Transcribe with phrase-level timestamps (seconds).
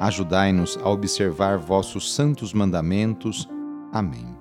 [0.00, 3.46] Ajudai-nos a observar vossos santos mandamentos.
[3.92, 4.34] Amém.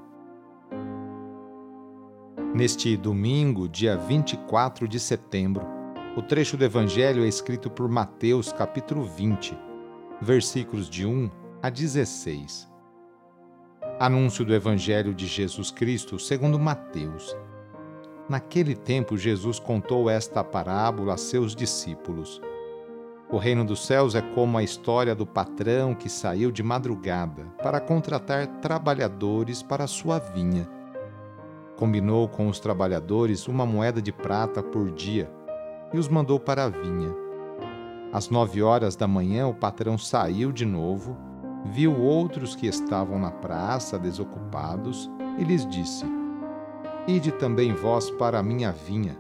[2.55, 5.67] Neste domingo, dia 24 de setembro,
[6.15, 9.53] o trecho do Evangelho é escrito por Mateus, capítulo 20,
[10.21, 11.29] versículos de 1
[11.61, 12.71] a 16.
[13.99, 17.35] Anúncio do Evangelho de Jesus Cristo segundo Mateus.
[18.29, 22.39] Naquele tempo, Jesus contou esta parábola a seus discípulos.
[23.31, 27.79] O reino dos céus é como a história do patrão que saiu de madrugada para
[27.79, 30.67] contratar trabalhadores para sua vinha.
[31.77, 35.31] Combinou com os trabalhadores uma moeda de prata por dia
[35.93, 37.15] e os mandou para a vinha.
[38.11, 41.15] Às nove horas da manhã, o patrão saiu de novo,
[41.65, 45.07] viu outros que estavam na praça desocupados
[45.37, 46.03] e lhes disse:
[47.07, 49.15] Ide também vós para a minha vinha,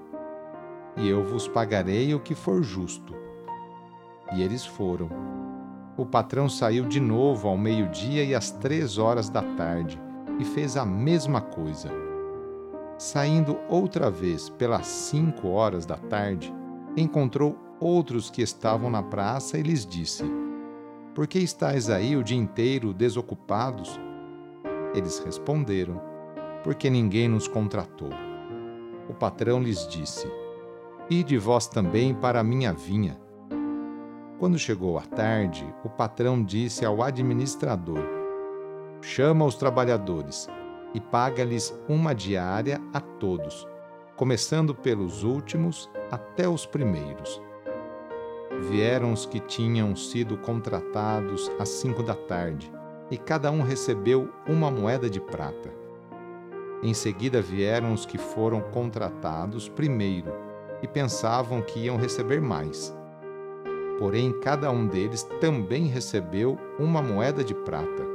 [0.97, 3.18] e eu vos pagarei o que for justo.
[4.31, 5.09] E eles foram.
[5.97, 9.99] O patrão saiu de novo ao meio-dia e às três horas da tarde
[10.39, 11.89] e fez a mesma coisa.
[12.97, 16.53] Saindo outra vez pelas cinco horas da tarde,
[16.95, 20.23] encontrou outros que estavam na praça e lhes disse:
[21.15, 23.99] Por que estáis aí o dia inteiro desocupados?
[24.93, 26.01] Eles responderam:
[26.63, 28.11] Porque ninguém nos contratou.
[29.09, 30.31] O patrão lhes disse:
[31.09, 33.17] Ide vós também para a minha vinha
[34.39, 37.99] quando chegou a tarde, o patrão disse ao administrador:
[39.01, 40.47] Chama os trabalhadores
[40.93, 43.67] e paga-lhes uma diária a todos,
[44.15, 47.41] começando pelos últimos até os primeiros.
[48.69, 52.71] Vieram os que tinham sido contratados às cinco da tarde,
[53.11, 55.69] e cada um recebeu uma moeda de prata.
[56.81, 60.31] Em seguida vieram os que foram contratados primeiro
[60.81, 62.97] e pensavam que iam receber mais
[63.99, 68.07] Porém, cada um deles também recebeu uma moeda de prata.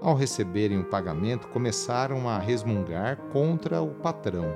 [0.00, 4.52] Ao receberem o pagamento, começaram a resmungar contra o patrão.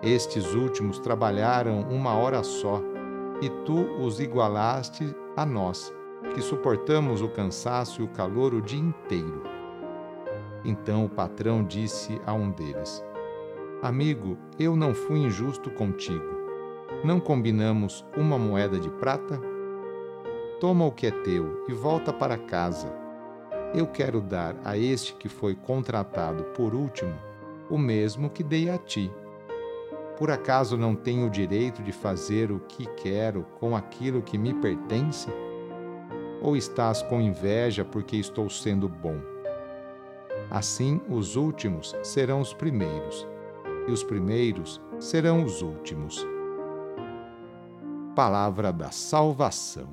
[0.00, 2.80] Estes últimos trabalharam uma hora só,
[3.42, 5.92] e tu os igualaste a nós,
[6.32, 9.42] que suportamos o cansaço e o calor o dia inteiro.
[10.64, 13.04] Então o patrão disse a um deles:
[13.82, 16.37] Amigo, eu não fui injusto contigo
[17.04, 19.40] não combinamos uma moeda de prata?
[20.60, 22.92] Toma o que é teu e volta para casa.
[23.72, 27.14] Eu quero dar a este que foi contratado por último
[27.70, 29.12] o mesmo que dei a ti.
[30.16, 34.52] Por acaso não tenho o direito de fazer o que quero com aquilo que me
[34.54, 35.28] pertence?
[36.42, 39.20] Ou estás com inveja porque estou sendo bom?
[40.50, 43.28] Assim, os últimos serão os primeiros,
[43.86, 46.26] e os primeiros serão os últimos
[48.18, 49.86] palavra da salvação.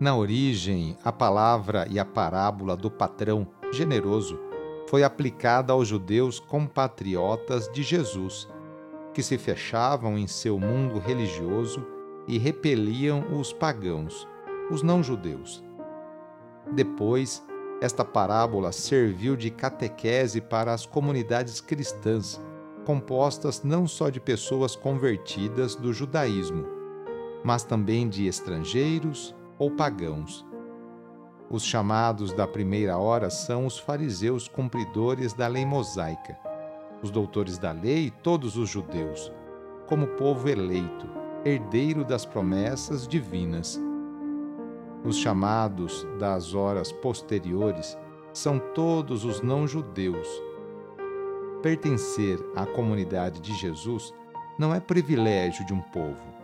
[0.00, 4.40] Na origem, a palavra e a parábola do patrão generoso
[4.86, 8.48] foi aplicada aos judeus compatriotas de Jesus,
[9.12, 11.86] que se fechavam em seu mundo religioso
[12.26, 14.26] e repeliam os pagãos,
[14.70, 15.62] os não-judeus.
[16.72, 17.46] Depois,
[17.82, 22.40] esta parábola serviu de catequese para as comunidades cristãs
[22.88, 26.64] compostas não só de pessoas convertidas do judaísmo,
[27.44, 30.42] mas também de estrangeiros ou pagãos.
[31.50, 36.38] Os chamados da primeira hora são os fariseus cumpridores da lei mosaica,
[37.02, 39.30] os doutores da lei e todos os judeus,
[39.86, 41.06] como povo eleito,
[41.44, 43.78] herdeiro das promessas divinas.
[45.04, 47.98] Os chamados das horas posteriores
[48.32, 50.47] são todos os não-judeus,
[51.62, 54.14] Pertencer à comunidade de Jesus
[54.56, 56.38] não é privilégio de um povo.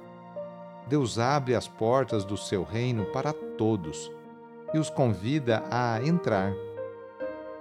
[0.88, 4.10] Deus abre as portas do seu reino para todos,
[4.72, 6.52] e os convida a entrar.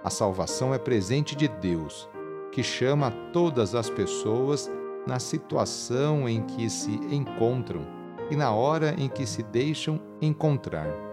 [0.04, 2.10] A salvação é presente de Deus,
[2.52, 4.70] que chama todas as pessoas
[5.06, 7.86] na situação em que se encontram
[8.32, 11.13] e na hora em que se deixam encontrar.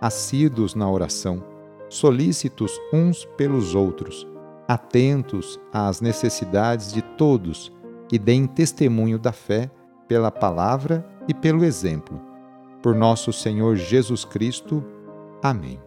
[0.00, 1.42] assíduos na oração,
[1.88, 4.26] solícitos uns pelos outros,
[4.66, 7.72] atentos às necessidades de todos
[8.12, 9.70] e deem testemunho da fé
[10.06, 12.20] pela palavra e pelo exemplo.
[12.82, 14.84] Por nosso Senhor Jesus Cristo.
[15.42, 15.80] Amém.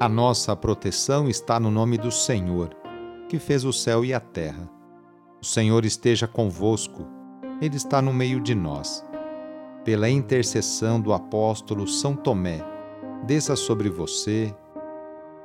[0.00, 2.70] A nossa proteção está no nome do Senhor,
[3.28, 4.68] que fez o céu e a terra.
[5.40, 7.06] O Senhor esteja convosco,
[7.60, 9.07] Ele está no meio de nós
[9.88, 12.62] pela intercessão do apóstolo São Tomé,
[13.24, 14.54] desça sobre você,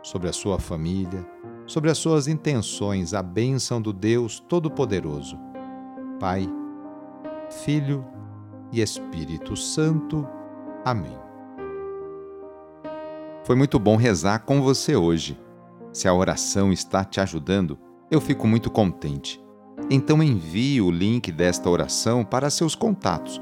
[0.02, 1.26] sobre a sua família,
[1.66, 5.40] sobre as suas intenções a bênção do Deus Todo-Poderoso.
[6.20, 6.46] Pai,
[7.64, 8.06] Filho
[8.70, 10.28] e Espírito Santo.
[10.84, 11.18] Amém.
[13.46, 15.40] Foi muito bom rezar com você hoje.
[15.94, 17.80] Se a oração está te ajudando,
[18.12, 19.42] eu fico muito contente.
[19.90, 23.42] Então envie o link desta oração para seus contatos